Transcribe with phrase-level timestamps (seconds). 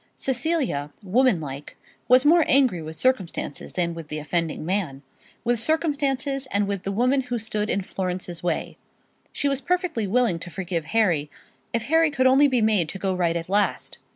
[0.15, 5.03] Cecilia, womanlike, was more angry with circumstances than with the offending man,
[5.43, 8.77] with circumstances and with the woman who stood in Florence's way.
[9.31, 11.29] She was perfectly willing to forgive Harry,
[11.71, 13.99] if Harry could only be made to go right at last.